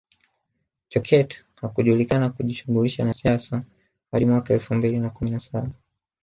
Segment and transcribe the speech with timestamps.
[0.89, 3.63] Jokate hakujulikana kujishughulisha na siasa
[4.11, 5.69] hadi mwaka elfu mbili na kumi na saba